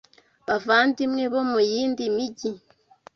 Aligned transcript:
Bavandimwe 0.47 1.23
bo 1.33 1.41
mu 1.49 1.59
yindi 1.71 2.03
mijyi 2.15 2.51